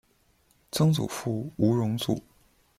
[0.71, 2.19] 曾祖父吴荣祖。